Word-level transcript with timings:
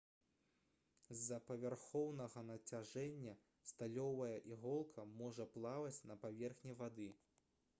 з-за 1.17 1.37
павярхоўнага 1.49 2.41
нацяжэння 2.47 3.35
сталёвая 3.73 4.33
іголка 4.53 5.05
можа 5.21 5.47
плаваць 5.59 6.03
на 6.13 6.17
паверхні 6.25 6.77
вады 6.81 7.09